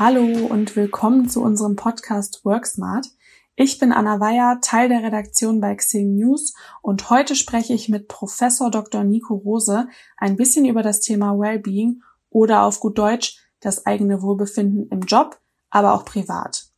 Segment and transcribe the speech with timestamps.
[0.00, 3.08] Hallo und willkommen zu unserem Podcast WorkSmart.
[3.54, 8.08] Ich bin Anna Weyer, Teil der Redaktion bei Xing News und heute spreche ich mit
[8.08, 9.04] Professor Dr.
[9.04, 12.00] Nico Rose ein bisschen über das Thema Wellbeing
[12.30, 16.70] oder auf gut Deutsch das eigene Wohlbefinden im Job, aber auch privat.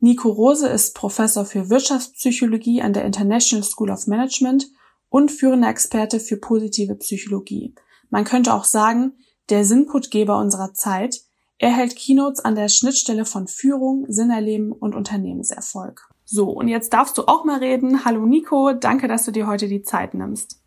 [0.00, 4.66] Nico Rose ist Professor für Wirtschaftspsychologie an der International School of Management
[5.10, 7.74] und führender Experte für positive Psychologie.
[8.08, 9.18] Man könnte auch sagen,
[9.50, 11.20] der Sinnputgeber unserer Zeit.
[11.62, 16.08] Er hält Keynotes an der Schnittstelle von Führung, Sinnerleben und Unternehmenserfolg.
[16.24, 18.04] So, und jetzt darfst du auch mal reden.
[18.04, 20.60] Hallo Nico, danke, dass du dir heute die Zeit nimmst.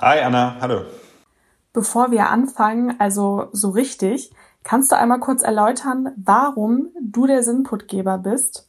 [0.00, 0.82] Hi Anna, hallo.
[1.72, 4.30] Bevor wir anfangen, also so richtig,
[4.62, 8.68] kannst du einmal kurz erläutern, warum du der Sinnputgeber bist?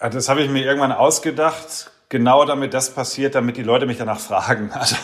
[0.00, 4.20] Das habe ich mir irgendwann ausgedacht, genau damit das passiert, damit die Leute mich danach
[4.20, 4.70] fragen.
[4.78, 4.96] Also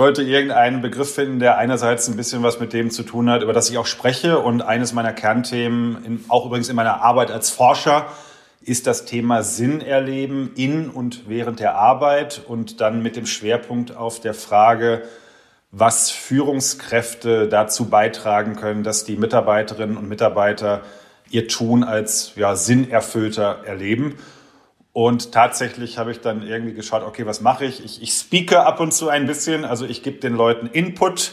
[0.00, 3.52] wollte irgendeinen Begriff finden, der einerseits ein bisschen was mit dem zu tun hat, über
[3.52, 4.38] das ich auch spreche.
[4.40, 8.06] Und eines meiner Kernthemen, in, auch übrigens in meiner Arbeit als Forscher,
[8.62, 13.94] ist das Thema Sinn erleben in und während der Arbeit und dann mit dem Schwerpunkt
[13.94, 15.02] auf der Frage,
[15.70, 20.80] was Führungskräfte dazu beitragen können, dass die Mitarbeiterinnen und Mitarbeiter
[21.30, 24.16] ihr Tun als ja, sinnerfüllter erleben.
[24.92, 27.84] Und tatsächlich habe ich dann irgendwie geschaut, okay, was mache ich?
[27.84, 31.32] Ich, ich speake ab und zu ein bisschen, also ich gebe den Leuten Input,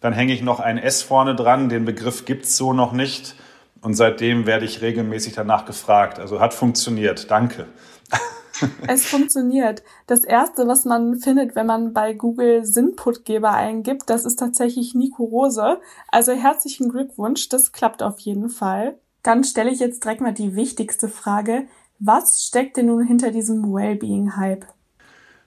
[0.00, 3.36] dann hänge ich noch ein S vorne dran, den Begriff gibt es so noch nicht.
[3.80, 6.18] Und seitdem werde ich regelmäßig danach gefragt.
[6.18, 7.30] Also hat funktioniert.
[7.30, 7.66] Danke.
[8.88, 9.82] Es funktioniert.
[10.06, 15.24] Das erste, was man findet, wenn man bei Google Sinnputgeber eingibt, das ist tatsächlich Nico
[15.24, 15.78] Rose.
[16.08, 17.50] Also herzlichen Glückwunsch.
[17.50, 18.98] Das klappt auf jeden Fall.
[19.22, 21.66] Dann stelle ich jetzt direkt mal die wichtigste Frage.
[21.98, 24.66] Was steckt denn nun hinter diesem Wellbeing-Hype?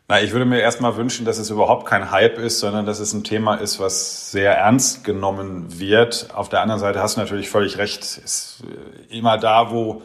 [0.07, 3.13] Na, ich würde mir erstmal wünschen, dass es überhaupt kein Hype ist, sondern dass es
[3.13, 6.29] ein Thema ist, was sehr ernst genommen wird.
[6.33, 8.01] Auf der anderen Seite hast du natürlich völlig recht.
[8.01, 8.63] Ist
[9.09, 10.01] äh, immer da, wo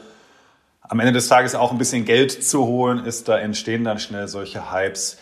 [0.83, 4.29] am Ende des Tages auch ein bisschen Geld zu holen ist, da entstehen dann schnell
[4.29, 5.17] solche Hypes.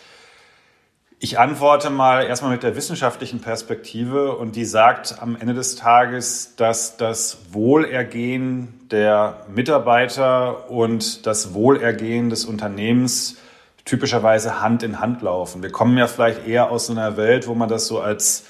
[1.25, 6.57] Ich antworte mal erstmal mit der wissenschaftlichen Perspektive und die sagt am Ende des Tages,
[6.57, 13.37] dass das Wohlergehen der Mitarbeiter und das Wohlergehen des Unternehmens
[13.85, 15.63] typischerweise Hand in Hand laufen.
[15.63, 18.43] Wir kommen ja vielleicht eher aus einer Welt, wo man das so als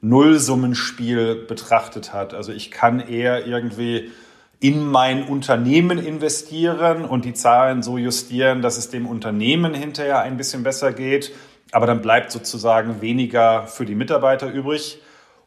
[0.00, 2.34] Nullsummenspiel betrachtet hat.
[2.34, 4.10] Also ich kann eher irgendwie
[4.58, 10.36] in mein Unternehmen investieren und die Zahlen so justieren, dass es dem Unternehmen hinterher ein
[10.36, 11.32] bisschen besser geht
[11.72, 15.00] aber dann bleibt sozusagen weniger für die Mitarbeiter übrig.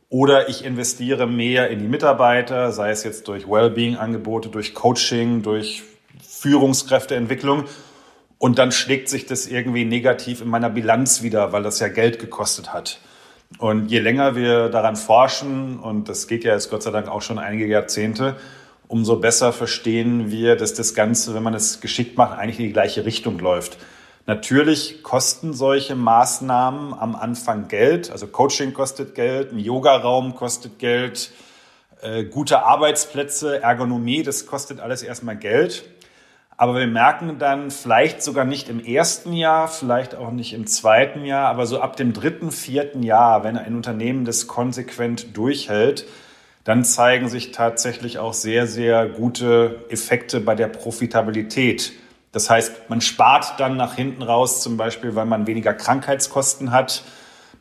[0.09, 5.83] Oder ich investiere mehr in die Mitarbeiter, sei es jetzt durch Wellbeing-Angebote, durch Coaching, durch
[6.21, 7.65] Führungskräfteentwicklung.
[8.37, 12.19] Und dann schlägt sich das irgendwie negativ in meiner Bilanz wieder, weil das ja Geld
[12.19, 12.99] gekostet hat.
[13.59, 17.21] Und je länger wir daran forschen, und das geht ja jetzt Gott sei Dank auch
[17.21, 18.35] schon einige Jahrzehnte,
[18.87, 22.73] umso besser verstehen wir, dass das Ganze, wenn man es geschickt macht, eigentlich in die
[22.73, 23.77] gleiche Richtung läuft.
[24.27, 28.11] Natürlich kosten solche Maßnahmen am Anfang Geld.
[28.11, 31.31] Also Coaching kostet Geld, ein Yogaraum kostet Geld,
[32.01, 35.85] äh, gute Arbeitsplätze, Ergonomie, das kostet alles erstmal Geld.
[36.55, 41.25] Aber wir merken dann vielleicht sogar nicht im ersten Jahr, vielleicht auch nicht im zweiten
[41.25, 46.05] Jahr, aber so ab dem dritten, vierten Jahr, wenn ein Unternehmen das konsequent durchhält,
[46.63, 51.93] dann zeigen sich tatsächlich auch sehr, sehr gute Effekte bei der Profitabilität
[52.31, 57.03] das heißt, man spart dann nach hinten raus, zum Beispiel, weil man weniger Krankheitskosten hat.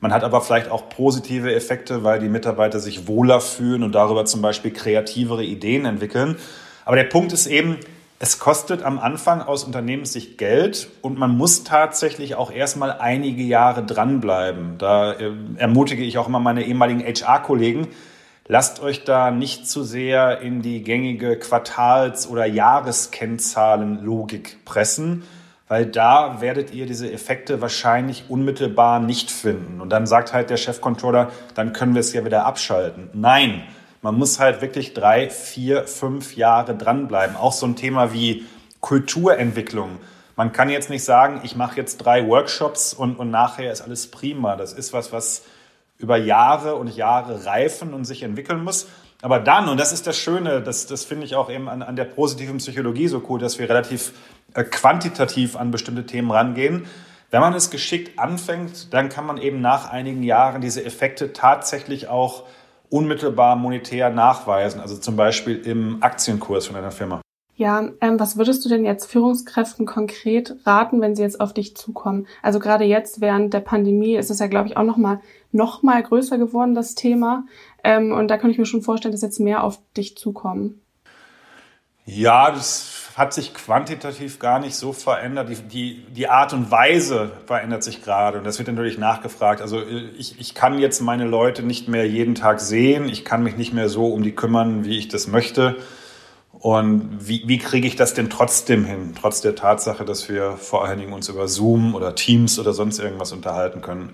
[0.01, 4.25] Man hat aber vielleicht auch positive Effekte, weil die Mitarbeiter sich wohler fühlen und darüber
[4.25, 6.37] zum Beispiel kreativere Ideen entwickeln.
[6.85, 7.79] Aber der Punkt ist eben,
[8.23, 13.83] es kostet am Anfang aus Unternehmenssicht Geld und man muss tatsächlich auch erstmal einige Jahre
[13.83, 14.77] dranbleiben.
[14.79, 17.89] Da äh, ermutige ich auch immer meine ehemaligen HR-Kollegen,
[18.53, 25.23] Lasst euch da nicht zu sehr in die gängige Quartals- oder Jahreskennzahlenlogik pressen,
[25.69, 29.81] weil da werdet ihr diese Effekte wahrscheinlich unmittelbar nicht finden.
[29.81, 33.09] Und dann sagt halt der Chefcontroller, dann können wir es ja wieder abschalten.
[33.13, 33.63] Nein,
[34.03, 37.37] man muss halt wirklich drei, vier, fünf Jahre dranbleiben.
[37.37, 38.47] Auch so ein Thema wie
[38.81, 40.01] Kulturentwicklung.
[40.35, 44.11] Man kann jetzt nicht sagen, ich mache jetzt drei Workshops und, und nachher ist alles
[44.11, 44.57] prima.
[44.57, 45.45] Das ist was, was
[46.01, 48.89] über Jahre und Jahre reifen und sich entwickeln muss.
[49.23, 51.97] Aber dann, und das ist das Schöne, das, das finde ich auch eben an, an
[51.97, 54.13] der positiven Psychologie so cool, dass wir relativ
[54.55, 56.87] äh, quantitativ an bestimmte Themen rangehen.
[57.31, 62.09] Wenn man es geschickt anfängt, dann kann man eben nach einigen Jahren diese Effekte tatsächlich
[62.09, 62.45] auch
[62.89, 67.21] unmittelbar monetär nachweisen, also zum Beispiel im Aktienkurs von einer Firma.
[67.61, 71.77] Ja, ähm, was würdest du denn jetzt Führungskräften konkret raten, wenn sie jetzt auf dich
[71.77, 72.27] zukommen?
[72.41, 75.21] Also gerade jetzt während der Pandemie ist es ja, glaube ich, auch noch mal
[75.53, 77.45] noch mal größer geworden das Thema.
[77.85, 80.81] Ähm, und da kann ich mir schon vorstellen, dass jetzt mehr auf dich zukommen.
[82.07, 85.51] Ja, das hat sich quantitativ gar nicht so verändert.
[85.51, 89.61] Die, die, die Art und Weise verändert sich gerade und das wird natürlich nachgefragt.
[89.61, 89.83] Also
[90.17, 93.07] ich, ich kann jetzt meine Leute nicht mehr jeden Tag sehen.
[93.11, 95.77] Ich kann mich nicht mehr so um die kümmern, wie ich das möchte.
[96.61, 100.85] Und wie, wie kriege ich das denn trotzdem hin, trotz der Tatsache, dass wir vor
[100.85, 104.11] allen Dingen uns über Zoom oder Teams oder sonst irgendwas unterhalten können?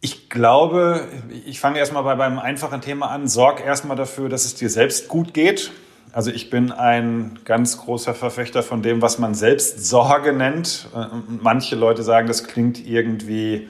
[0.00, 1.08] Ich glaube,
[1.44, 3.26] ich fange erstmal bei beim einfachen Thema an.
[3.26, 5.72] Sorg erstmal dafür, dass es dir selbst gut geht.
[6.12, 10.88] Also ich bin ein ganz großer Verfechter von dem, was man selbst Sorge nennt.
[11.40, 13.68] Manche Leute sagen, das klingt irgendwie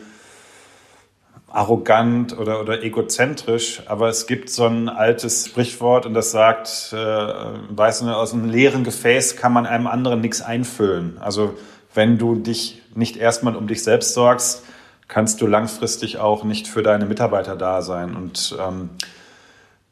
[1.53, 6.97] arrogant oder, oder egozentrisch, aber es gibt so ein altes Sprichwort und das sagt, äh,
[6.97, 11.19] weißt du, aus einem leeren Gefäß kann man einem anderen nichts einfüllen.
[11.21, 11.55] Also
[11.95, 14.65] wenn du dich nicht erstmal um dich selbst sorgst,
[15.09, 18.17] kannst du langfristig auch nicht für deine Mitarbeiter da sein.
[18.17, 18.89] Und ähm,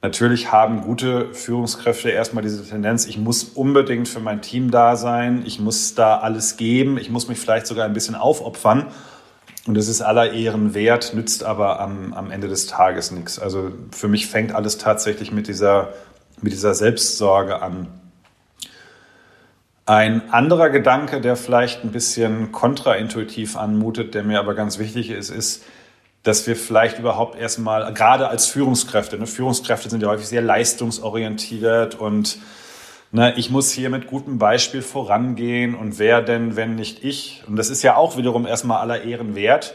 [0.00, 5.42] natürlich haben gute Führungskräfte erstmal diese Tendenz, ich muss unbedingt für mein Team da sein,
[5.44, 8.86] ich muss da alles geben, ich muss mich vielleicht sogar ein bisschen aufopfern.
[9.66, 13.38] Und das ist aller Ehren wert, nützt aber am, am Ende des Tages nichts.
[13.38, 15.92] Also für mich fängt alles tatsächlich mit dieser,
[16.40, 17.88] mit dieser Selbstsorge an.
[19.84, 25.30] Ein anderer Gedanke, der vielleicht ein bisschen kontraintuitiv anmutet, der mir aber ganz wichtig ist,
[25.30, 25.64] ist,
[26.22, 31.94] dass wir vielleicht überhaupt erstmal, gerade als Führungskräfte, ne, Führungskräfte sind ja häufig sehr leistungsorientiert
[31.96, 32.38] und
[33.12, 37.42] ne, ich muss hier mit gutem Beispiel vorangehen und wer denn, wenn nicht ich?
[37.46, 39.74] Und das ist ja auch wiederum erstmal aller Ehren wert.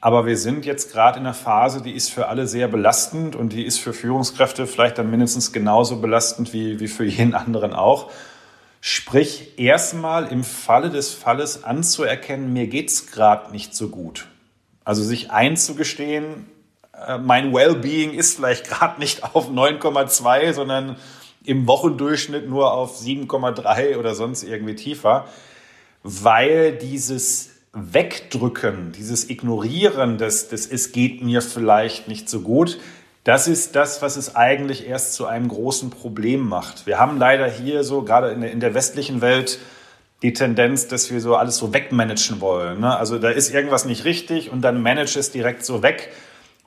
[0.00, 3.52] Aber wir sind jetzt gerade in einer Phase, die ist für alle sehr belastend und
[3.52, 8.10] die ist für Führungskräfte vielleicht dann mindestens genauso belastend wie, wie für jeden anderen auch.
[8.80, 14.26] Sprich, erstmal im Falle des Falles anzuerkennen, mir geht's gerade nicht so gut.
[14.84, 16.46] Also sich einzugestehen,
[17.06, 20.96] äh, mein Wellbeing ist vielleicht gerade nicht auf 9,2, sondern
[21.44, 25.26] im Wochendurchschnitt nur auf 7,3 oder sonst irgendwie tiefer,
[26.02, 32.78] weil dieses Wegdrücken, dieses Ignorieren des, des es geht mir vielleicht nicht so gut,
[33.24, 36.86] das ist das, was es eigentlich erst zu einem großen Problem macht.
[36.86, 39.58] Wir haben leider hier so, gerade in der, in der westlichen Welt,
[40.22, 42.80] die Tendenz, dass wir so alles so wegmanagen wollen.
[42.80, 42.96] Ne?
[42.96, 46.12] Also da ist irgendwas nicht richtig und dann manage es direkt so weg.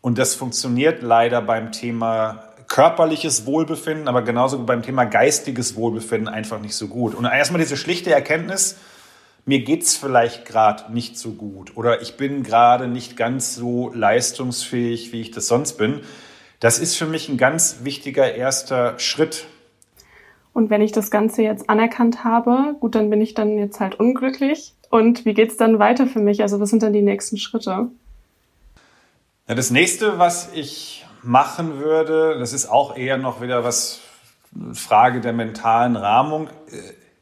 [0.02, 6.60] Und das funktioniert leider beim Thema körperliches Wohlbefinden, aber genauso beim Thema geistiges Wohlbefinden einfach
[6.60, 7.16] nicht so gut.
[7.16, 8.78] Und erstmal diese schlichte Erkenntnis,
[9.46, 15.14] mir geht's vielleicht gerade nicht so gut oder ich bin gerade nicht ganz so leistungsfähig,
[15.14, 16.02] wie ich das sonst bin.
[16.60, 19.46] Das ist für mich ein ganz wichtiger erster Schritt.
[20.54, 24.00] Und wenn ich das Ganze jetzt anerkannt habe, gut, dann bin ich dann jetzt halt
[24.00, 24.74] unglücklich.
[24.90, 26.42] Und wie geht's dann weiter für mich?
[26.42, 27.90] Also was sind dann die nächsten Schritte?
[29.48, 34.02] Ja, das nächste, was ich machen würde, das ist auch eher noch wieder was
[34.74, 36.50] Frage der mentalen Rahmung,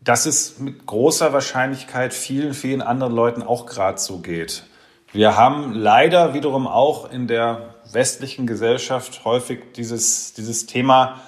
[0.01, 4.63] dass es mit großer Wahrscheinlichkeit vielen, vielen anderen Leuten auch gerade so geht.
[5.11, 11.21] Wir haben leider wiederum auch in der westlichen Gesellschaft häufig dieses, dieses Thema,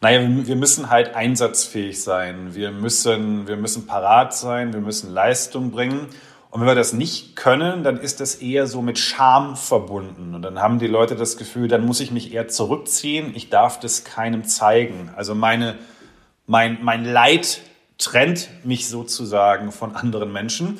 [0.00, 5.70] naja, wir müssen halt einsatzfähig sein, wir müssen, wir müssen parat sein, wir müssen Leistung
[5.70, 6.08] bringen.
[6.54, 10.36] Und wenn wir das nicht können, dann ist das eher so mit Scham verbunden.
[10.36, 13.32] Und dann haben die Leute das Gefühl, dann muss ich mich eher zurückziehen.
[13.34, 15.10] Ich darf das keinem zeigen.
[15.16, 15.74] Also meine,
[16.46, 17.60] mein, mein Leid
[17.98, 20.78] trennt mich sozusagen von anderen Menschen.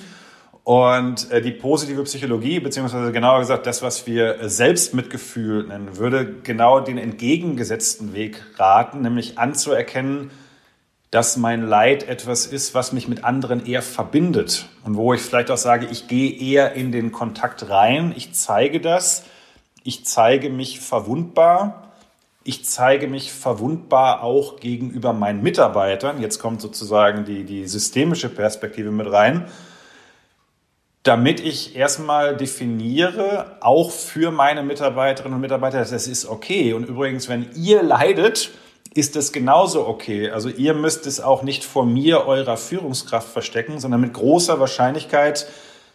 [0.62, 6.78] Und äh, die positive Psychologie, beziehungsweise genauer gesagt das, was wir Selbstmitgefühl nennen, würde genau
[6.78, 10.30] den entgegengesetzten Weg raten, nämlich anzuerkennen,
[11.14, 15.48] dass mein Leid etwas ist, was mich mit anderen eher verbindet und wo ich vielleicht
[15.52, 19.22] auch sage, ich gehe eher in den Kontakt rein, ich zeige das,
[19.84, 21.92] ich zeige mich verwundbar,
[22.42, 26.20] ich zeige mich verwundbar auch gegenüber meinen Mitarbeitern.
[26.20, 29.44] Jetzt kommt sozusagen die, die systemische Perspektive mit rein,
[31.04, 36.72] damit ich erstmal definiere, auch für meine Mitarbeiterinnen und Mitarbeiter, dass es ist okay.
[36.72, 38.50] Und übrigens, wenn ihr leidet,
[38.94, 40.30] ist es genauso okay.
[40.30, 45.46] Also ihr müsst es auch nicht vor mir, eurer Führungskraft, verstecken, sondern mit großer Wahrscheinlichkeit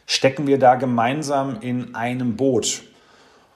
[0.06, 2.82] stecken wir da gemeinsam in einem Boot.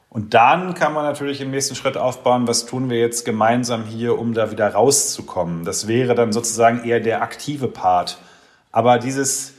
[0.09, 4.17] Und dann kann man natürlich im nächsten Schritt aufbauen, was tun wir jetzt gemeinsam hier,
[4.19, 5.65] um da wieder rauszukommen.
[5.65, 8.19] Das wäre dann sozusagen eher der aktive Part.
[8.71, 9.55] Aber dieses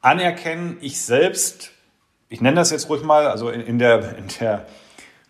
[0.00, 1.72] Anerkennen, ich selbst,
[2.28, 4.66] ich nenne das jetzt ruhig mal, also in, der, in der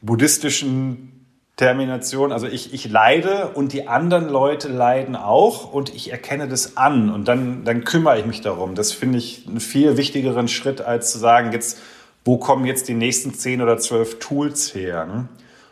[0.03, 1.16] buddhistischen
[1.57, 2.33] Termination.
[2.33, 7.11] Also ich, ich leide und die anderen Leute leiden auch und ich erkenne das an
[7.11, 8.75] und dann, dann kümmere ich mich darum.
[8.75, 11.79] Das finde ich einen viel wichtigeren Schritt, als zu sagen, jetzt,
[12.25, 15.07] wo kommen jetzt die nächsten zehn oder zwölf Tools her?
[15.07, 15.29] Ne?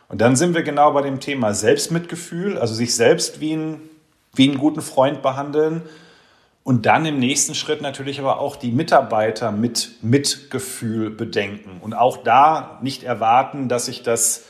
[0.09, 3.81] Und dann sind wir genau bei dem Thema Selbstmitgefühl, also sich selbst wie ein
[4.37, 5.83] wie einen guten Freund behandeln.
[6.63, 11.79] Und dann im nächsten Schritt natürlich aber auch die Mitarbeiter mit Mitgefühl bedenken.
[11.81, 14.45] Und auch da nicht erwarten, dass ich das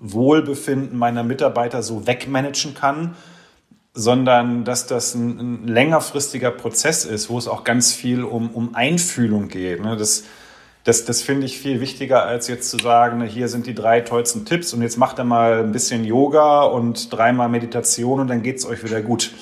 [0.00, 3.14] Wohlbefinden meiner Mitarbeiter so wegmanagen kann,
[3.92, 8.74] sondern dass das ein, ein längerfristiger Prozess ist, wo es auch ganz viel um, um
[8.74, 9.82] Einfühlung geht.
[9.82, 9.96] Ne?
[9.96, 10.24] Das,
[10.84, 14.46] das, das finde ich viel wichtiger, als jetzt zu sagen, hier sind die drei tollsten
[14.46, 18.56] Tipps und jetzt macht er mal ein bisschen Yoga und dreimal Meditation und dann geht
[18.58, 19.32] es euch wieder gut.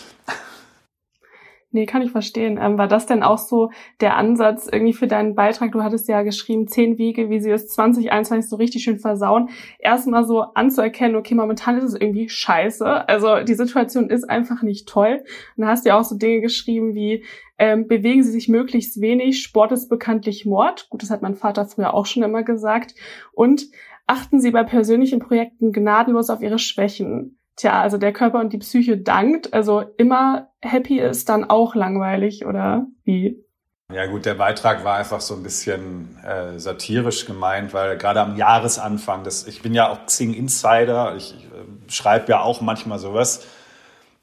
[1.70, 2.58] Nee, kann ich verstehen.
[2.60, 3.70] Ähm, war das denn auch so
[4.00, 5.72] der Ansatz irgendwie für deinen Beitrag?
[5.72, 9.50] Du hattest ja geschrieben, zehn Wege, wie sie es 2021 so richtig schön versauen.
[9.78, 13.06] Erstmal so anzuerkennen, okay, momentan ist es irgendwie scheiße.
[13.06, 15.22] Also die Situation ist einfach nicht toll.
[15.56, 17.24] Und da hast du ja auch so Dinge geschrieben wie,
[17.58, 19.42] ähm, bewegen Sie sich möglichst wenig.
[19.42, 20.88] Sport ist bekanntlich Mord.
[20.88, 22.94] Gut, das hat mein Vater früher auch schon immer gesagt.
[23.32, 23.66] Und
[24.06, 27.37] achten Sie bei persönlichen Projekten gnadenlos auf Ihre Schwächen.
[27.58, 29.52] Tja, also der Körper und die Psyche dankt.
[29.52, 33.44] Also immer happy ist dann auch langweilig oder wie?
[33.92, 38.36] Ja gut, der Beitrag war einfach so ein bisschen äh, satirisch gemeint, weil gerade am
[38.36, 43.46] Jahresanfang, das, ich bin ja auch Xing Insider, ich äh, schreibe ja auch manchmal sowas,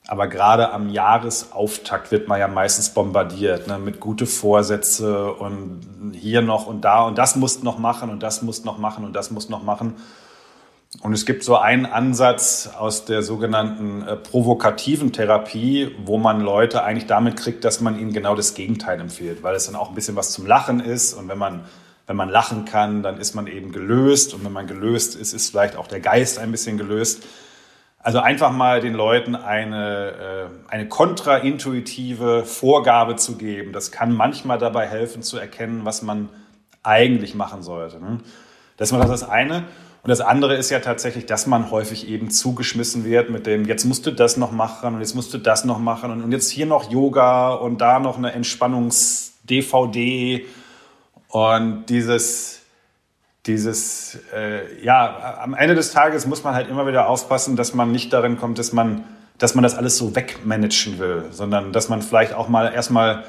[0.08, 6.42] aber gerade am Jahresauftakt wird man ja meistens bombardiert ne, mit gute Vorsätze und hier
[6.42, 9.32] noch und da und das musst noch machen und das musst noch machen und das
[9.32, 9.88] musst noch machen.
[9.89, 9.96] Und
[11.14, 17.08] es gibt so einen Ansatz aus der sogenannten äh, provokativen Therapie, wo man Leute eigentlich
[17.08, 20.16] damit kriegt, dass man ihnen genau das Gegenteil empfiehlt, weil es dann auch ein bisschen
[20.16, 21.14] was zum Lachen ist.
[21.14, 21.66] Und wenn man,
[22.08, 24.34] wenn man lachen kann, dann ist man eben gelöst.
[24.34, 27.24] Und wenn man gelöst ist, ist vielleicht auch der Geist ein bisschen gelöst.
[28.00, 33.74] Also einfach mal den Leuten eine, äh, eine kontraintuitive Vorgabe zu geben.
[33.74, 36.30] Das kann manchmal dabei helfen zu erkennen, was man
[36.84, 38.00] eigentlich machen sollte.
[38.00, 38.20] Ne?
[38.78, 39.64] Das ist mal das eine.
[40.05, 43.85] Und das andere ist ja tatsächlich, dass man häufig eben zugeschmissen wird mit dem, jetzt
[43.85, 46.67] musst du das noch machen und jetzt musst du das noch machen und, jetzt hier
[46.67, 50.45] noch Yoga und da noch eine Entspannungs-DVD
[51.29, 52.62] und dieses,
[53.47, 57.91] dieses, äh, ja, am Ende des Tages muss man halt immer wieder aufpassen, dass man
[57.91, 59.05] nicht darin kommt, dass man,
[59.39, 63.24] dass man das alles so wegmanagen will, sondern dass man vielleicht auch mal erstmal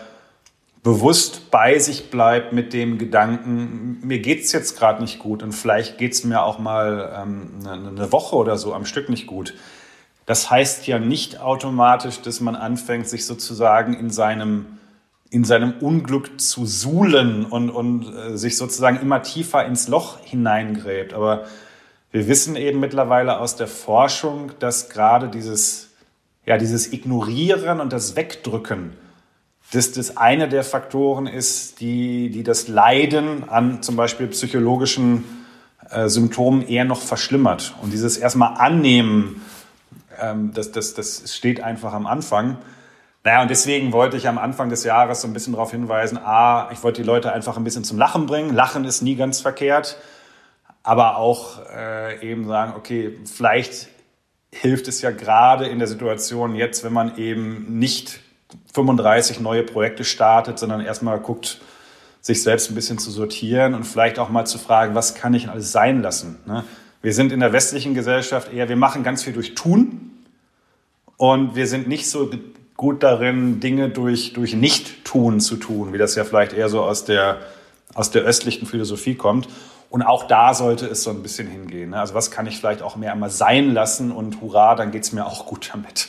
[0.86, 5.50] bewusst bei sich bleibt mit dem Gedanken, mir geht es jetzt gerade nicht gut und
[5.50, 9.54] vielleicht geht es mir auch mal ähm, eine Woche oder so am Stück nicht gut.
[10.26, 14.78] Das heißt ja nicht automatisch, dass man anfängt, sich sozusagen in seinem,
[15.28, 21.14] in seinem Unglück zu suhlen und, und äh, sich sozusagen immer tiefer ins Loch hineingräbt.
[21.14, 21.46] Aber
[22.12, 25.88] wir wissen eben mittlerweile aus der Forschung, dass gerade dieses,
[26.44, 28.92] ja, dieses Ignorieren und das Wegdrücken
[29.72, 35.24] dass das eine der Faktoren ist, die, die das Leiden an zum Beispiel psychologischen
[35.90, 37.74] äh, Symptomen eher noch verschlimmert.
[37.82, 39.42] Und dieses erstmal annehmen,
[40.20, 42.58] ähm, das, das, das steht einfach am Anfang.
[43.24, 46.70] Naja, und deswegen wollte ich am Anfang des Jahres so ein bisschen darauf hinweisen, a,
[46.70, 48.54] ich wollte die Leute einfach ein bisschen zum Lachen bringen.
[48.54, 49.96] Lachen ist nie ganz verkehrt,
[50.84, 53.88] aber auch äh, eben sagen, okay, vielleicht
[54.52, 58.20] hilft es ja gerade in der Situation jetzt, wenn man eben nicht
[58.72, 61.60] 35 neue Projekte startet, sondern erstmal guckt,
[62.20, 65.48] sich selbst ein bisschen zu sortieren und vielleicht auch mal zu fragen, was kann ich
[65.48, 66.38] alles sein lassen.
[66.46, 66.64] Ne?
[67.00, 70.10] Wir sind in der westlichen Gesellschaft eher, wir machen ganz viel durch Tun
[71.16, 72.30] und wir sind nicht so
[72.76, 77.04] gut darin, Dinge durch, durch Nicht-Tun zu tun, wie das ja vielleicht eher so aus
[77.04, 77.38] der,
[77.94, 79.48] aus der östlichen Philosophie kommt.
[79.88, 81.90] Und auch da sollte es so ein bisschen hingehen.
[81.90, 82.00] Ne?
[82.00, 85.12] Also was kann ich vielleicht auch mehr einmal sein lassen und hurra, dann geht es
[85.12, 86.08] mir auch gut damit.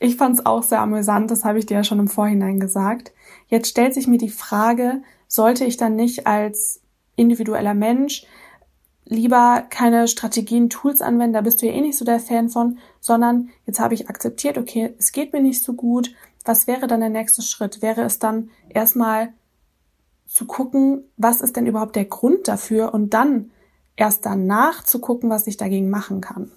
[0.00, 3.12] Ich fand es auch sehr amüsant, das habe ich dir ja schon im Vorhinein gesagt.
[3.48, 6.80] Jetzt stellt sich mir die Frage, sollte ich dann nicht als
[7.16, 8.26] individueller Mensch
[9.08, 12.78] lieber keine Strategien, Tools anwenden, da bist du ja eh nicht so der Fan von,
[13.00, 16.12] sondern jetzt habe ich akzeptiert, okay, es geht mir nicht so gut.
[16.44, 17.82] Was wäre dann der nächste Schritt?
[17.82, 19.32] Wäre es dann erstmal
[20.26, 23.50] zu gucken, was ist denn überhaupt der Grund dafür und dann
[23.96, 26.52] erst danach zu gucken, was ich dagegen machen kann?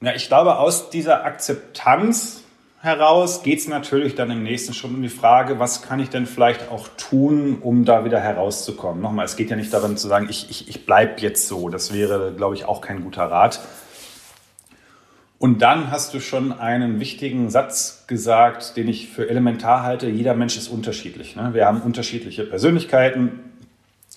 [0.00, 2.43] Ja, ich glaube, aus dieser Akzeptanz
[2.84, 6.26] heraus geht es natürlich dann im nächsten Schritt um die Frage, was kann ich denn
[6.26, 9.00] vielleicht auch tun, um da wieder herauszukommen.
[9.00, 11.70] Nochmal, es geht ja nicht darum zu sagen, ich, ich, ich bleibe jetzt so.
[11.70, 13.60] Das wäre, glaube ich, auch kein guter Rat.
[15.38, 20.08] Und dann hast du schon einen wichtigen Satz gesagt, den ich für elementar halte.
[20.08, 21.36] Jeder Mensch ist unterschiedlich.
[21.36, 21.50] Ne?
[21.54, 23.40] Wir haben unterschiedliche Persönlichkeiten,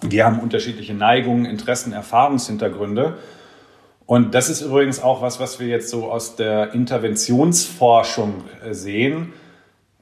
[0.01, 3.17] wir haben unterschiedliche Neigungen, Interessen, Erfahrungshintergründe.
[4.08, 9.34] Und das ist übrigens auch was, was wir jetzt so aus der Interventionsforschung äh, sehen.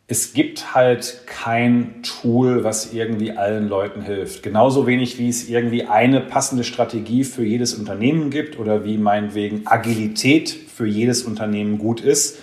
[0.08, 4.44] Es gibt halt kein Tool, was irgendwie allen Leuten hilft.
[4.44, 9.66] Genauso wenig wie es irgendwie eine passende Strategie für jedes Unternehmen gibt oder wie meinetwegen
[9.66, 12.38] Agilität für jedes Unternehmen gut ist.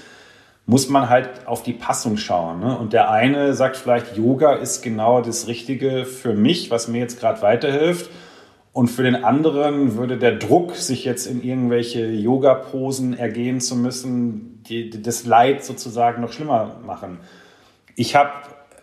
[0.66, 2.60] muss man halt auf die Passung schauen.
[2.60, 2.76] Ne?
[2.76, 7.20] Und der eine sagt vielleicht, Yoga ist genau das Richtige für mich, was mir jetzt
[7.20, 8.10] gerade weiterhilft.
[8.72, 14.62] Und für den anderen würde der Druck, sich jetzt in irgendwelche Yoga-Posen ergehen zu müssen,
[14.66, 17.18] die, die das Leid sozusagen noch schlimmer machen.
[17.96, 18.30] Ich habe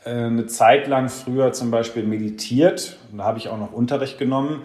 [0.06, 4.62] äh, eine Zeit lang früher zum Beispiel meditiert, da habe ich auch noch Unterricht genommen.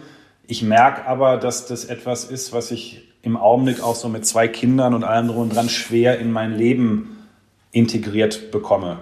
[0.46, 4.46] Ich merke aber, dass das etwas ist, was ich im Augenblick auch so mit zwei
[4.48, 7.26] Kindern und allem drum und dran schwer in mein Leben
[7.72, 8.98] integriert bekomme.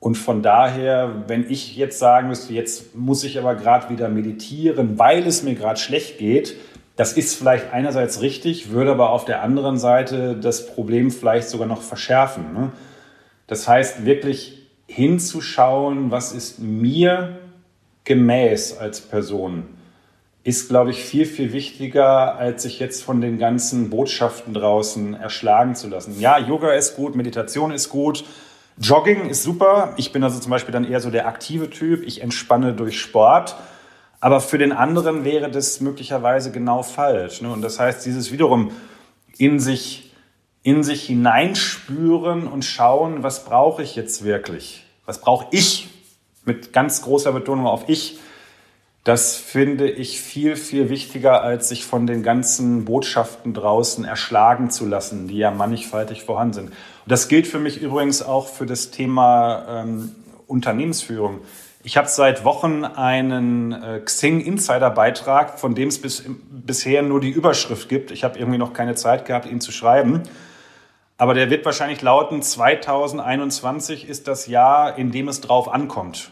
[0.00, 4.98] Und von daher, wenn ich jetzt sagen müsste, jetzt muss ich aber gerade wieder meditieren,
[4.98, 6.56] weil es mir gerade schlecht geht,
[6.96, 11.66] das ist vielleicht einerseits richtig, würde aber auf der anderen Seite das Problem vielleicht sogar
[11.66, 12.52] noch verschärfen.
[12.52, 12.72] Ne?
[13.46, 17.38] Das heißt, wirklich hinzuschauen, was ist mir
[18.04, 19.64] gemäß als Person,
[20.42, 25.74] ist, glaube ich, viel, viel wichtiger, als sich jetzt von den ganzen Botschaften draußen erschlagen
[25.74, 26.18] zu lassen.
[26.18, 28.24] Ja, Yoga ist gut, Meditation ist gut,
[28.80, 29.94] Jogging ist super.
[29.96, 32.06] Ich bin also zum Beispiel dann eher so der aktive Typ.
[32.06, 33.56] Ich entspanne durch Sport.
[34.20, 37.40] Aber für den anderen wäre das möglicherweise genau falsch.
[37.40, 37.52] Ne?
[37.52, 38.72] Und das heißt, dieses wiederum
[39.36, 40.12] in sich,
[40.62, 44.84] in sich hineinspüren und schauen, was brauche ich jetzt wirklich?
[45.06, 45.88] Was brauche ich?
[46.44, 48.18] Mit ganz großer Betonung auf ich.
[49.08, 54.84] Das finde ich viel, viel wichtiger, als sich von den ganzen Botschaften draußen erschlagen zu
[54.84, 56.72] lassen, die ja mannigfaltig vorhanden sind.
[57.06, 60.14] Das gilt für mich übrigens auch für das Thema ähm,
[60.46, 61.38] Unternehmensführung.
[61.82, 67.22] Ich habe seit Wochen einen äh, Xing Insider Beitrag, von dem es bis, bisher nur
[67.22, 68.10] die Überschrift gibt.
[68.10, 70.24] Ich habe irgendwie noch keine Zeit gehabt, ihn zu schreiben.
[71.16, 76.30] Aber der wird wahrscheinlich lauten, 2021 ist das Jahr, in dem es drauf ankommt.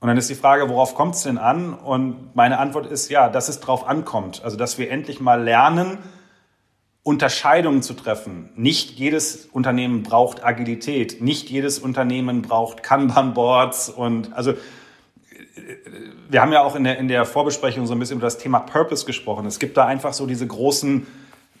[0.00, 1.74] Und dann ist die Frage, worauf kommt es denn an?
[1.74, 4.42] Und meine Antwort ist ja, dass es drauf ankommt.
[4.44, 5.98] Also, dass wir endlich mal lernen,
[7.08, 8.50] Unterscheidungen zu treffen.
[8.54, 14.52] Nicht jedes Unternehmen braucht Agilität, nicht jedes Unternehmen braucht Kanban-Boards und also
[16.28, 18.60] wir haben ja auch in der, in der Vorbesprechung so ein bisschen über das Thema
[18.60, 19.46] Purpose gesprochen.
[19.46, 21.06] Es gibt da einfach so diese großen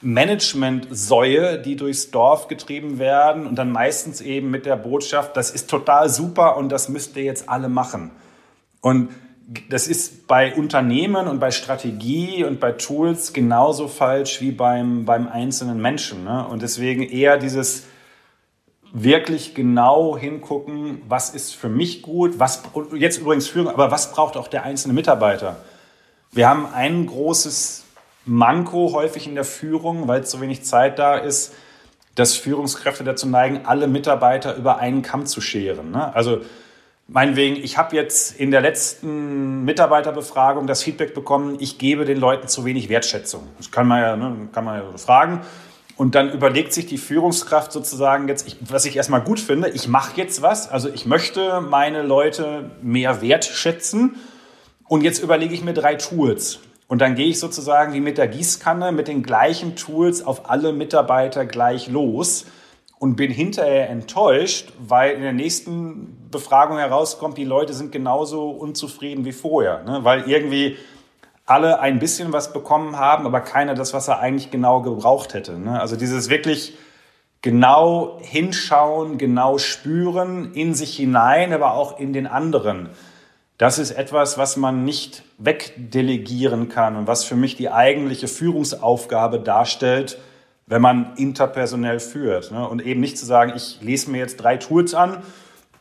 [0.02, 5.70] Management-Säue, die durchs Dorf getrieben werden und dann meistens eben mit der Botschaft, das ist
[5.70, 8.10] total super und das müsst ihr jetzt alle machen.
[8.80, 9.10] Und
[9.70, 15.26] das ist bei Unternehmen und bei Strategie und bei Tools genauso falsch wie beim, beim
[15.26, 16.24] einzelnen Menschen.
[16.24, 16.46] Ne?
[16.46, 17.84] Und deswegen eher dieses
[18.92, 22.62] wirklich genau hingucken, was ist für mich gut, was
[22.94, 25.56] jetzt übrigens Führung, aber was braucht auch der einzelne Mitarbeiter?
[26.32, 27.84] Wir haben ein großes
[28.24, 31.54] Manko häufig in der Führung, weil so wenig Zeit da ist,
[32.14, 35.92] dass Führungskräfte dazu neigen, alle Mitarbeiter über einen Kamm zu scheren.
[35.92, 36.14] Ne?
[36.14, 36.40] Also
[37.10, 42.48] Meinetwegen, ich habe jetzt in der letzten Mitarbeiterbefragung das Feedback bekommen, ich gebe den Leuten
[42.48, 43.44] zu wenig Wertschätzung.
[43.56, 45.40] Das kann man ja, ne, kann man ja fragen.
[45.96, 49.88] Und dann überlegt sich die Führungskraft sozusagen jetzt, ich, was ich erstmal gut finde, ich
[49.88, 50.70] mache jetzt was.
[50.70, 54.16] Also ich möchte meine Leute mehr wertschätzen.
[54.86, 56.60] Und jetzt überlege ich mir drei Tools.
[56.88, 60.74] Und dann gehe ich sozusagen wie mit der Gießkanne mit den gleichen Tools auf alle
[60.74, 62.44] Mitarbeiter gleich los
[62.98, 69.24] und bin hinterher enttäuscht, weil in der nächsten Befragung herauskommt, die Leute sind genauso unzufrieden
[69.24, 70.00] wie vorher, ne?
[70.02, 70.76] weil irgendwie
[71.46, 75.58] alle ein bisschen was bekommen haben, aber keiner das, was er eigentlich genau gebraucht hätte.
[75.58, 75.80] Ne?
[75.80, 76.76] Also dieses wirklich
[77.40, 82.90] genau hinschauen, genau spüren, in sich hinein, aber auch in den anderen.
[83.56, 89.40] Das ist etwas, was man nicht wegdelegieren kann und was für mich die eigentliche Führungsaufgabe
[89.40, 90.18] darstellt,
[90.68, 92.52] wenn man interpersonell führt.
[92.52, 92.68] Ne?
[92.68, 95.18] Und eben nicht zu sagen, ich lese mir jetzt drei Tools an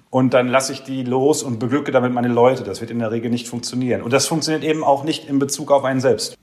[0.10, 2.64] und dann lasse ich die los und beglücke damit meine Leute.
[2.64, 4.02] Das wird in der Regel nicht funktionieren.
[4.02, 6.38] Und das funktioniert eben auch nicht in Bezug auf einen selbst.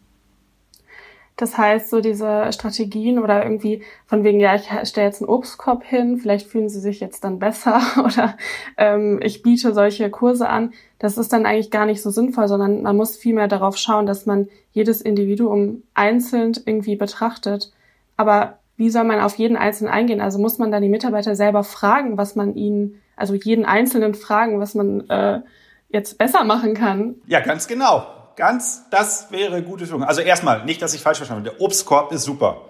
[1.37, 5.83] Das heißt, so diese Strategien oder irgendwie von wegen, ja, ich stelle jetzt einen Obstkorb
[5.83, 8.37] hin, vielleicht fühlen sie sich jetzt dann besser oder
[8.77, 12.83] ähm, ich biete solche Kurse an, das ist dann eigentlich gar nicht so sinnvoll, sondern
[12.83, 17.73] man muss vielmehr darauf schauen, dass man jedes Individuum einzeln irgendwie betrachtet
[18.17, 20.21] aber wie soll man auf jeden Einzelnen eingehen?
[20.21, 24.61] Also muss man dann die Mitarbeiter selber fragen, was man ihnen, also jeden Einzelnen fragen,
[24.61, 25.43] was man äh,
[25.89, 27.17] jetzt besser machen kann?
[27.27, 28.07] Ja, ganz genau.
[28.37, 30.03] Ganz, das wäre gute Führung.
[30.03, 31.57] Also erstmal, nicht, dass ich falsch verstanden habe.
[31.57, 32.63] Der Obstkorb ist super.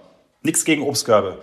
[0.42, 1.38] Nichts gegen Obstkörbe.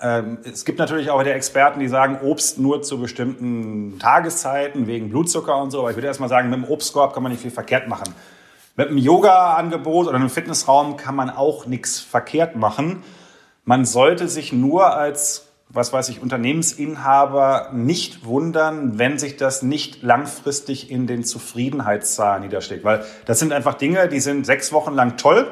[0.00, 5.10] Ähm, es gibt natürlich auch der Experten, die sagen, Obst nur zu bestimmten Tageszeiten wegen
[5.10, 5.80] Blutzucker und so.
[5.80, 8.14] Aber ich würde erstmal sagen, mit dem Obstkorb kann man nicht viel verkehrt machen.
[8.76, 13.02] Mit einem Yoga-Angebot oder einem Fitnessraum kann man auch nichts verkehrt machen.
[13.68, 20.04] Man sollte sich nur als, was weiß ich, Unternehmensinhaber nicht wundern, wenn sich das nicht
[20.04, 22.84] langfristig in den Zufriedenheitszahlen niederschlägt.
[22.84, 25.48] Weil das sind einfach Dinge, die sind sechs Wochen lang toll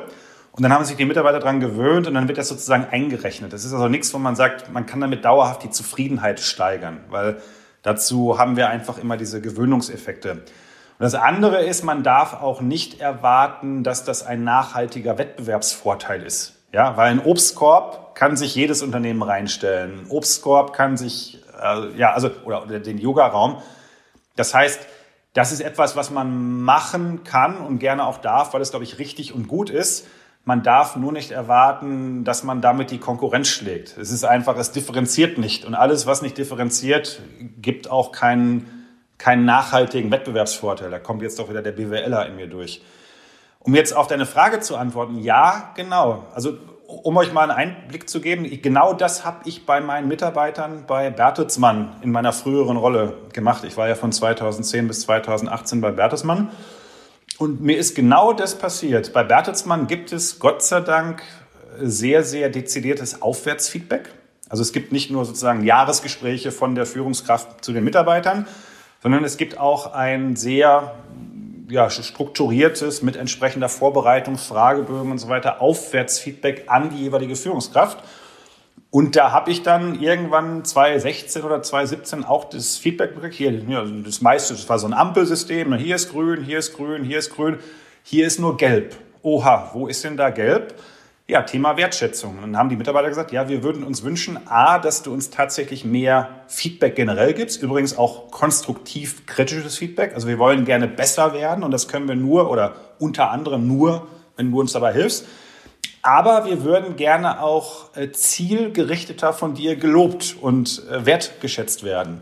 [0.56, 3.52] Und dann haben sich die Mitarbeiter daran gewöhnt und dann wird das sozusagen eingerechnet.
[3.52, 7.42] Das ist also nichts, wo man sagt, man kann damit dauerhaft die Zufriedenheit steigern, weil
[7.82, 10.30] dazu haben wir einfach immer diese Gewöhnungseffekte.
[10.30, 10.44] Und
[11.00, 16.52] das andere ist, man darf auch nicht erwarten, dass das ein nachhaltiger Wettbewerbsvorteil ist.
[16.72, 20.00] Ja, weil ein Obstkorb kann sich jedes Unternehmen reinstellen.
[20.00, 23.60] Ein Obstkorb kann sich, äh, ja, also, oder, oder den Yoga-Raum.
[24.36, 24.80] Das heißt,
[25.34, 28.98] das ist etwas, was man machen kann und gerne auch darf, weil es, glaube ich,
[28.98, 30.06] richtig und gut ist.
[30.44, 33.96] Man darf nur nicht erwarten, dass man damit die Konkurrenz schlägt.
[33.96, 35.64] Es ist einfach, es differenziert nicht.
[35.64, 37.20] Und alles, was nicht differenziert,
[37.60, 38.86] gibt auch keinen,
[39.18, 40.90] keinen nachhaltigen Wettbewerbsvorteil.
[40.90, 42.82] Da kommt jetzt doch wieder der BWLer in mir durch.
[43.58, 46.26] Um jetzt auf deine Frage zu antworten, ja, genau.
[46.34, 46.58] Also
[47.02, 51.10] um euch mal einen Einblick zu geben, genau das habe ich bei meinen Mitarbeitern bei
[51.10, 53.64] Bertelsmann in meiner früheren Rolle gemacht.
[53.64, 56.50] Ich war ja von 2010 bis 2018 bei Bertelsmann.
[57.38, 59.12] Und mir ist genau das passiert.
[59.12, 61.22] Bei Bertelsmann gibt es Gott sei Dank
[61.80, 64.10] sehr, sehr dezidiertes Aufwärtsfeedback.
[64.48, 68.46] Also es gibt nicht nur sozusagen Jahresgespräche von der Führungskraft zu den Mitarbeitern,
[69.02, 70.94] sondern es gibt auch ein sehr
[71.68, 77.98] ja, strukturiertes, mit entsprechender Vorbereitung, Fragebögen und so weiter, Aufwärtsfeedback an die jeweilige Führungskraft.
[78.90, 83.34] Und da habe ich dann irgendwann 2016 oder 2017 auch das Feedback gekriegt.
[83.34, 85.74] Hier, ja, das meiste, das war so ein Ampelsystem.
[85.74, 87.58] Hier ist grün, hier ist grün, hier ist grün,
[88.04, 88.94] hier ist nur gelb.
[89.22, 90.74] Oha, wo ist denn da gelb?
[91.26, 92.36] Ja, Thema Wertschätzung.
[92.36, 95.30] Und dann haben die Mitarbeiter gesagt, ja, wir würden uns wünschen, A, dass du uns
[95.30, 97.62] tatsächlich mehr Feedback generell gibst.
[97.62, 100.14] Übrigens auch konstruktiv kritisches Feedback.
[100.14, 104.06] Also wir wollen gerne besser werden und das können wir nur oder unter anderem nur,
[104.36, 105.24] wenn du uns dabei hilfst.
[106.02, 112.20] Aber wir würden gerne auch äh, zielgerichteter von dir gelobt und äh, wertgeschätzt werden.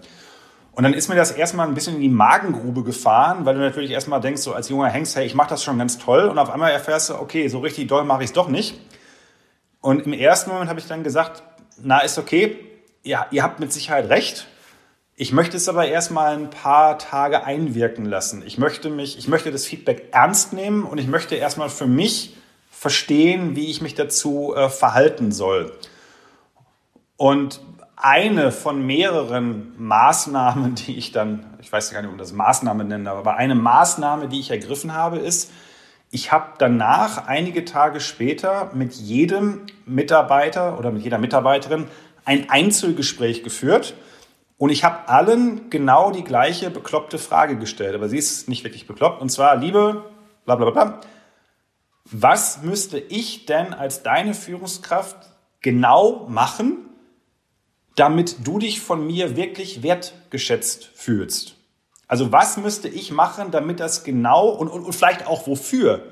[0.70, 3.90] Und dann ist mir das erstmal ein bisschen in die Magengrube gefahren, weil du natürlich
[3.90, 6.28] erstmal denkst, so als junger Hengst, hey, ich mache das schon ganz toll.
[6.28, 8.80] Und auf einmal erfährst du, okay, so richtig doll mache ich es doch nicht.
[9.82, 11.42] Und im ersten Moment habe ich dann gesagt,
[11.82, 12.56] na, ist okay,
[13.02, 14.46] ja, ihr habt mit Sicherheit recht.
[15.16, 18.42] Ich möchte es aber erstmal ein paar Tage einwirken lassen.
[18.46, 22.36] Ich möchte mich, ich möchte das Feedback ernst nehmen und ich möchte erstmal für mich
[22.70, 25.72] verstehen, wie ich mich dazu äh, verhalten soll.
[27.16, 27.60] Und
[27.96, 33.08] eine von mehreren Maßnahmen, die ich dann, ich weiß gar nicht, ob das Maßnahme nennen
[33.08, 35.50] aber eine Maßnahme, die ich ergriffen habe, ist,
[36.14, 41.86] ich habe danach, einige Tage später, mit jedem Mitarbeiter oder mit jeder Mitarbeiterin
[42.26, 43.94] ein Einzelgespräch geführt.
[44.58, 47.94] Und ich habe allen genau die gleiche bekloppte Frage gestellt.
[47.94, 49.22] Aber sie ist nicht wirklich bekloppt.
[49.22, 50.04] Und zwar, liebe,
[50.44, 51.00] bla bla bla,
[52.04, 55.16] was müsste ich denn als deine Führungskraft
[55.62, 56.90] genau machen,
[57.96, 61.56] damit du dich von mir wirklich wertgeschätzt fühlst?
[62.08, 66.02] Also was müsste ich machen, damit das genau und, und, und vielleicht auch wofür?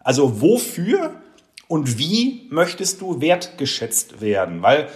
[0.00, 1.12] Also wofür
[1.68, 4.62] und wie möchtest du wertgeschätzt werden?
[4.62, 4.88] Weil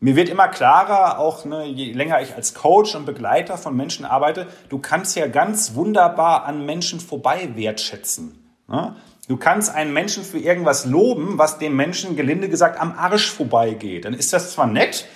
[0.00, 4.04] mir wird immer klarer, auch ne, je länger ich als Coach und Begleiter von Menschen
[4.04, 8.38] arbeite, du kannst ja ganz wunderbar an Menschen vorbei wertschätzen.
[8.68, 8.96] Ne?
[9.28, 14.04] Du kannst einen Menschen für irgendwas loben, was dem Menschen gelinde gesagt am Arsch vorbeigeht.
[14.04, 15.06] Dann ist das zwar nett,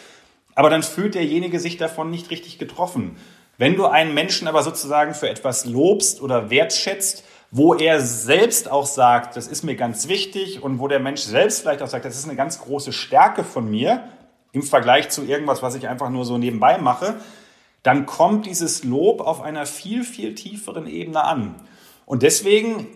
[0.54, 3.16] aber dann fühlt derjenige sich davon nicht richtig getroffen.
[3.58, 8.86] Wenn du einen Menschen aber sozusagen für etwas lobst oder wertschätzt, wo er selbst auch
[8.86, 12.16] sagt, das ist mir ganz wichtig und wo der Mensch selbst vielleicht auch sagt, das
[12.16, 14.04] ist eine ganz große Stärke von mir
[14.52, 17.16] im Vergleich zu irgendwas, was ich einfach nur so nebenbei mache,
[17.82, 21.56] dann kommt dieses Lob auf einer viel, viel tieferen Ebene an.
[22.06, 22.86] Und deswegen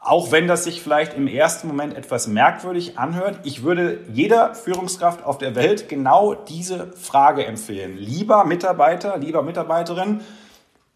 [0.00, 5.24] auch wenn das sich vielleicht im ersten Moment etwas merkwürdig anhört, ich würde jeder Führungskraft
[5.24, 7.96] auf der Welt genau diese Frage empfehlen.
[7.96, 10.20] Lieber Mitarbeiter, lieber Mitarbeiterin,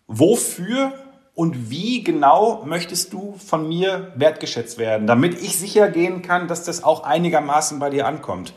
[0.07, 0.93] wofür
[1.35, 6.65] und wie genau möchtest du von mir wertgeschätzt werden, damit ich sicher gehen kann, dass
[6.65, 8.55] das auch einigermaßen bei dir ankommt.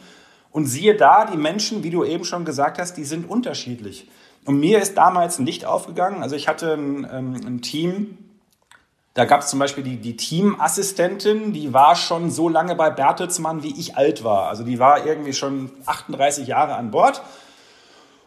[0.52, 4.08] Und siehe da, die Menschen, wie du eben schon gesagt hast, die sind unterschiedlich.
[4.45, 6.23] Und mir ist damals ein Licht aufgegangen.
[6.23, 8.17] Also ich hatte ein, ähm, ein Team,
[9.17, 13.63] da gab es zum Beispiel die, die Teamassistentin, die war schon so lange bei Bertelsmann,
[13.63, 14.47] wie ich alt war.
[14.47, 17.23] Also die war irgendwie schon 38 Jahre an Bord.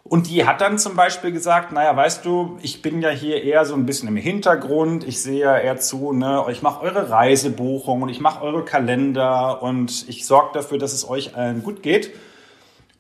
[0.03, 3.65] Und die hat dann zum Beispiel gesagt, naja, weißt du, ich bin ja hier eher
[3.67, 5.07] so ein bisschen im Hintergrund.
[5.07, 9.63] Ich sehe ja eher zu, ne, ich mache eure Reisebuchung und ich mache eure Kalender
[9.63, 12.11] und ich sorge dafür, dass es euch allen gut geht.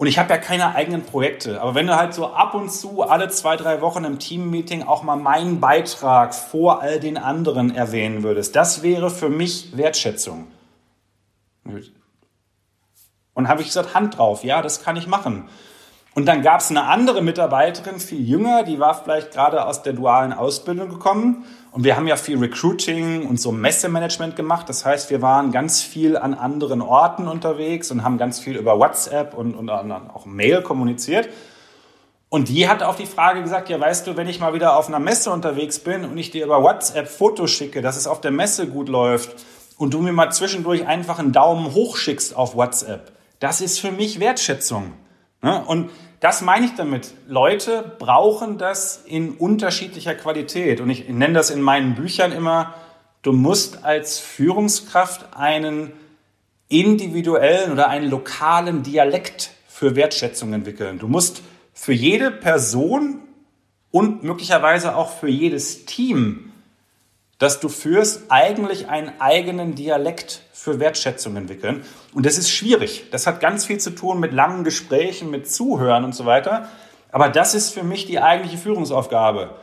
[0.01, 1.61] Und ich habe ja keine eigenen Projekte.
[1.61, 5.03] Aber wenn du halt so ab und zu alle zwei, drei Wochen im Teammeeting auch
[5.03, 10.47] mal meinen Beitrag vor all den anderen erwähnen würdest, das wäre für mich Wertschätzung.
[13.35, 15.51] Und habe ich gesagt, Hand drauf, ja, das kann ich machen.
[16.15, 19.93] Und dann gab es eine andere Mitarbeiterin, viel jünger, die war vielleicht gerade aus der
[19.93, 21.45] dualen Ausbildung gekommen.
[21.71, 24.69] Und wir haben ja viel Recruiting und so Messemanagement gemacht.
[24.69, 28.77] Das heißt, wir waren ganz viel an anderen Orten unterwegs und haben ganz viel über
[28.79, 31.29] WhatsApp und, und auch Mail kommuniziert.
[32.29, 34.89] Und die hat auf die Frage gesagt, ja, weißt du, wenn ich mal wieder auf
[34.89, 38.31] einer Messe unterwegs bin und ich dir über WhatsApp Fotos schicke, dass es auf der
[38.33, 39.35] Messe gut läuft
[39.79, 43.91] und du mir mal zwischendurch einfach einen Daumen hoch schickst auf WhatsApp, das ist für
[43.91, 44.93] mich Wertschätzung.
[45.43, 45.65] Ne?
[45.65, 47.15] Und das meine ich damit.
[47.27, 50.81] Leute brauchen das in unterschiedlicher Qualität.
[50.81, 52.75] Und ich nenne das in meinen Büchern immer,
[53.23, 55.93] du musst als Führungskraft einen
[56.69, 60.99] individuellen oder einen lokalen Dialekt für Wertschätzung entwickeln.
[60.99, 63.21] Du musst für jede Person
[63.91, 66.50] und möglicherweise auch für jedes Team,
[67.41, 71.83] das du führst, eigentlich einen eigenen Dialekt für Wertschätzung entwickeln.
[72.13, 73.07] Und das ist schwierig.
[73.11, 76.69] Das hat ganz viel zu tun mit langen Gesprächen, mit Zuhören und so weiter.
[77.11, 79.55] Aber das ist für mich die eigentliche Führungsaufgabe.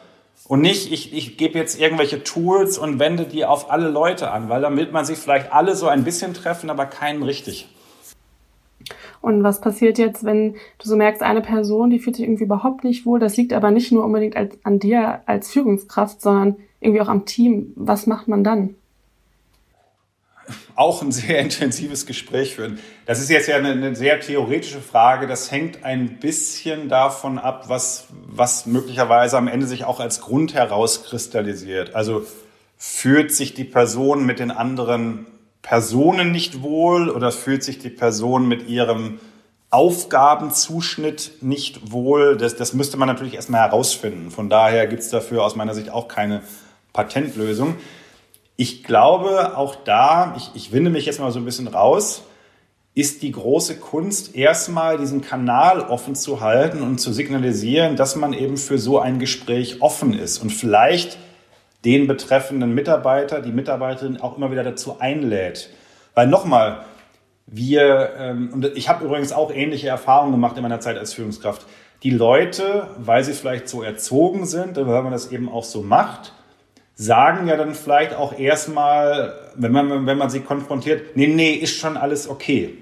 [0.47, 4.49] Und nicht, ich, ich gebe jetzt irgendwelche Tools und wende die auf alle Leute an,
[4.49, 7.69] weil damit man sich vielleicht alle so ein bisschen treffen, aber keinen richtig.
[9.21, 12.83] Und was passiert jetzt, wenn du so merkst, eine Person, die fühlt sich irgendwie überhaupt
[12.83, 17.01] nicht wohl, das liegt aber nicht nur unbedingt als, an dir als Führungskraft, sondern irgendwie
[17.01, 17.73] auch am Team.
[17.75, 18.75] Was macht man dann?
[20.75, 22.79] auch ein sehr intensives Gespräch führen.
[23.05, 25.27] Das ist jetzt ja eine, eine, sehr theoretische Frage.
[25.27, 30.53] Das hängt ein bisschen davon ab, was, was möglicherweise am Ende sich auch als Grund
[30.53, 31.95] herauskristallisiert.
[31.95, 32.25] Also
[32.77, 35.25] fühlt sich die Person mit den anderen
[35.61, 39.19] Personen nicht wohl oder fühlt sich die Person mit ihrem
[39.77, 42.35] Aufgabenzuschnitt nicht wohl?
[42.35, 44.31] Das, das müsste man natürlich erstmal herausfinden.
[44.31, 46.41] Von daher gibt es dafür aus meiner Sicht auch keine
[46.93, 47.75] Patentlösung.
[48.55, 52.23] Ich glaube, auch da, ich, ich winde mich jetzt mal so ein bisschen raus,
[52.95, 58.33] ist die große Kunst, erstmal diesen Kanal offen zu halten und zu signalisieren, dass man
[58.33, 61.19] eben für so ein Gespräch offen ist und vielleicht
[61.85, 65.69] den betreffenden Mitarbeiter, die Mitarbeiterin auch immer wieder dazu einlädt.
[66.15, 66.86] Weil nochmal,
[67.47, 71.65] wir, ähm, und ich habe übrigens auch ähnliche Erfahrungen gemacht in meiner Zeit als Führungskraft,
[72.03, 76.33] die Leute, weil sie vielleicht so erzogen sind, weil man das eben auch so macht,
[76.93, 81.77] sagen ja dann vielleicht auch erstmal, wenn man, wenn man sie konfrontiert, nee, nee, ist
[81.77, 82.77] schon alles okay.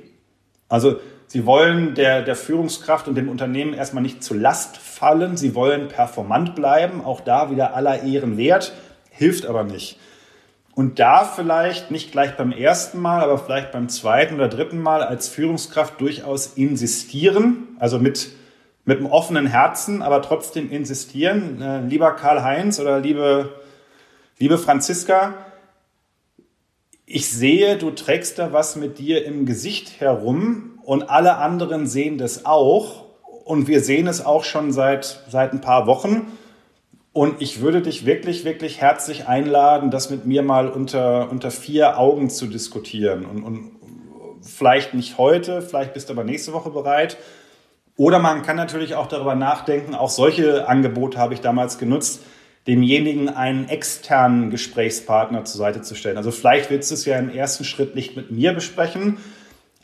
[0.67, 5.53] Also sie wollen der, der Führungskraft und dem Unternehmen erstmal nicht zu Last fallen, sie
[5.53, 8.73] wollen performant bleiben, auch da wieder aller Ehren wert,
[9.11, 9.99] hilft aber nicht.
[10.75, 15.01] Und da vielleicht nicht gleich beim ersten Mal, aber vielleicht beim zweiten oder dritten Mal
[15.01, 18.29] als Führungskraft durchaus insistieren, also mit,
[18.83, 21.61] mit einem offenen Herzen, aber trotzdem insistieren.
[21.61, 23.49] Äh, lieber Karl-Heinz oder liebe
[24.37, 25.33] Liebe Franziska,
[27.05, 32.17] ich sehe, du trägst da was mit dir im Gesicht herum und alle anderen sehen
[32.17, 33.05] das auch
[33.45, 36.37] und wir sehen es auch schon seit, seit ein paar Wochen.
[37.15, 41.97] Und ich würde dich wirklich, wirklich herzlich einladen, das mit mir mal unter, unter vier
[41.97, 43.25] Augen zu diskutieren.
[43.25, 43.71] Und, und
[44.41, 47.15] vielleicht nicht heute, vielleicht bist du aber nächste Woche bereit.
[47.95, 52.21] Oder man kann natürlich auch darüber nachdenken, auch solche Angebote habe ich damals genutzt,
[52.67, 56.17] demjenigen einen externen Gesprächspartner zur Seite zu stellen.
[56.17, 59.19] Also vielleicht willst du es ja im ersten Schritt nicht mit mir besprechen,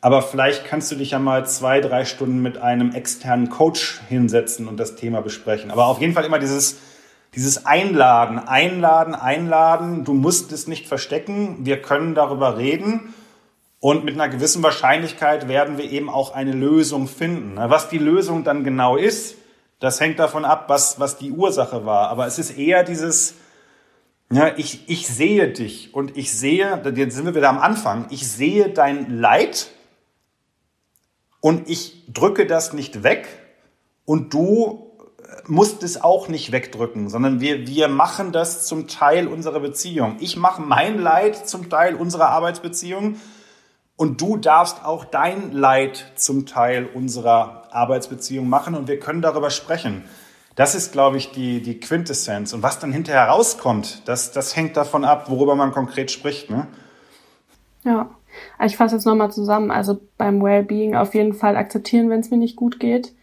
[0.02, 4.68] aber vielleicht kannst du dich ja mal zwei, drei Stunden mit einem externen Coach hinsetzen
[4.68, 5.72] und das Thema besprechen.
[5.72, 6.78] Aber auf jeden Fall immer dieses,
[7.36, 10.04] dieses Einladen, Einladen, Einladen.
[10.04, 11.66] Du musst es nicht verstecken.
[11.66, 13.14] Wir können darüber reden.
[13.80, 17.56] Und mit einer gewissen Wahrscheinlichkeit werden wir eben auch eine Lösung finden.
[17.56, 19.36] Was die Lösung dann genau ist,
[19.80, 22.10] das hängt davon ab, was, was die Ursache war.
[22.10, 23.34] Aber es ist eher dieses,
[24.32, 28.30] ja, ich, ich sehe dich und ich sehe, jetzt sind wir wieder am Anfang, ich
[28.30, 29.72] sehe dein Leid
[31.40, 33.28] und ich drücke das nicht weg
[34.06, 34.91] und du
[35.48, 40.18] musst es auch nicht wegdrücken, sondern wir, wir machen das zum Teil unserer Beziehung.
[40.20, 43.16] Ich mache mein Leid zum Teil unserer Arbeitsbeziehung
[43.96, 49.50] und du darfst auch dein Leid zum Teil unserer Arbeitsbeziehung machen und wir können darüber
[49.50, 50.04] sprechen.
[50.56, 52.54] Das ist, glaube ich, die, die Quintessenz.
[52.54, 56.50] Und was dann hinterher rauskommt, das, das hängt davon ab, worüber man konkret spricht.
[56.50, 56.68] Ne?
[57.84, 58.10] Ja,
[58.64, 59.72] ich fasse jetzt nochmal zusammen.
[59.72, 63.14] Also beim Wellbeing auf jeden Fall akzeptieren, wenn es mir nicht gut geht.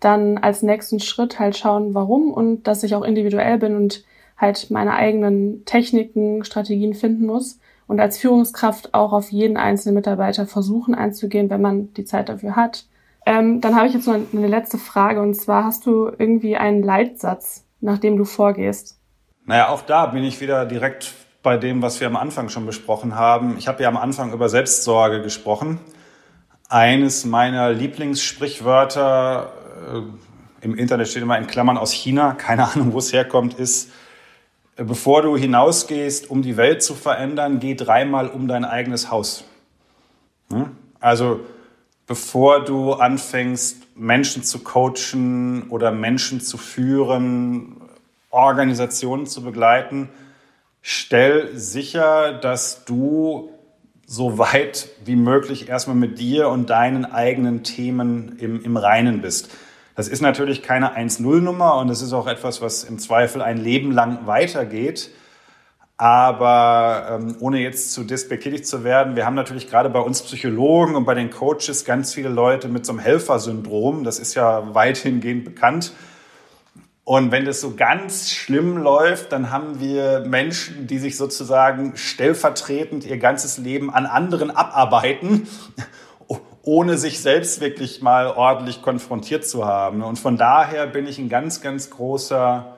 [0.00, 4.04] Dann als nächsten Schritt halt schauen, warum und dass ich auch individuell bin und
[4.36, 10.46] halt meine eigenen Techniken, Strategien finden muss und als Führungskraft auch auf jeden einzelnen Mitarbeiter
[10.46, 12.86] versuchen einzugehen, wenn man die Zeit dafür hat.
[13.26, 16.82] Ähm, dann habe ich jetzt noch eine letzte Frage und zwar hast du irgendwie einen
[16.82, 18.98] Leitsatz, nach dem du vorgehst?
[19.46, 23.14] Naja, auch da bin ich wieder direkt bei dem, was wir am Anfang schon besprochen
[23.14, 23.56] haben.
[23.58, 25.78] Ich habe ja am Anfang über Selbstsorge gesprochen.
[26.68, 29.52] Eines meiner Lieblingssprichwörter
[30.60, 33.90] im Internet steht immer in Klammern aus China, keine Ahnung, wo es herkommt, ist,
[34.76, 39.44] äh, bevor du hinausgehst, um die Welt zu verändern, geh dreimal um dein eigenes Haus.
[41.00, 41.40] Also
[42.06, 47.76] bevor du anfängst, Menschen zu coachen oder Menschen zu führen,
[48.30, 50.08] Organisationen zu begleiten,
[50.82, 53.50] stell sicher, dass du
[54.06, 59.50] so weit wie möglich erstmal mit dir und deinen eigenen Themen im, im Reinen bist.
[59.94, 63.92] Das ist natürlich keine 1-0-Nummer und es ist auch etwas, was im Zweifel ein Leben
[63.92, 65.10] lang weitergeht.
[65.96, 70.96] Aber ähm, ohne jetzt zu despektierlich zu werden, wir haben natürlich gerade bei uns Psychologen
[70.96, 74.02] und bei den Coaches ganz viele Leute mit so einem Helfersyndrom.
[74.02, 75.92] Das ist ja weithingehend bekannt.
[77.04, 83.04] Und wenn das so ganz schlimm läuft, dann haben wir Menschen, die sich sozusagen stellvertretend
[83.04, 85.46] ihr ganzes Leben an anderen abarbeiten
[86.64, 90.02] ohne sich selbst wirklich mal ordentlich konfrontiert zu haben.
[90.02, 92.76] Und von daher bin ich ein ganz, ganz großer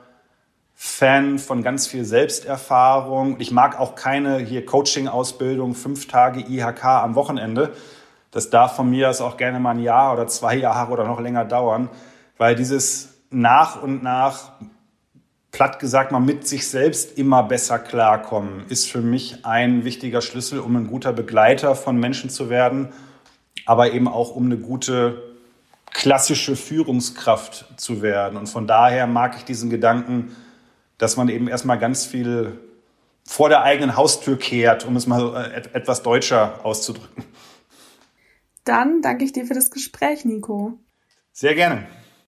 [0.75, 3.37] Fan von ganz viel Selbsterfahrung.
[3.38, 7.72] Ich mag auch keine hier Coaching-Ausbildung, fünf Tage IHK am Wochenende.
[8.33, 11.20] Das darf von mir aus auch gerne mal ein Jahr oder zwei Jahre oder noch
[11.20, 11.88] länger dauern,
[12.37, 14.51] weil dieses nach und nach,
[15.53, 20.59] platt gesagt mal, mit sich selbst immer besser klarkommen, ist für mich ein wichtiger Schlüssel,
[20.59, 22.92] um ein guter Begleiter von Menschen zu werden
[23.66, 25.37] aber eben auch um eine gute
[25.92, 28.38] klassische Führungskraft zu werden.
[28.38, 30.35] Und von daher mag ich diesen Gedanken,
[30.98, 32.59] dass man eben erstmal ganz viel
[33.24, 37.24] vor der eigenen Haustür kehrt, um es mal äh, etwas deutscher auszudrücken.
[38.64, 40.79] Dann danke ich dir für das Gespräch, Nico.
[41.33, 41.87] Sehr gerne.